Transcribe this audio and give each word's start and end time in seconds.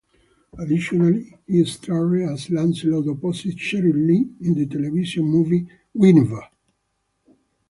Additionally, 0.57 1.31
he 1.45 1.63
starred 1.63 2.23
as 2.23 2.49
Lancelot 2.49 3.07
opposite 3.07 3.57
Sheryl 3.57 4.07
Lee 4.07 4.33
in 4.41 4.55
the 4.55 4.65
Television 4.65 5.25
movie 5.25 5.67
"Guinevere". 5.95 6.49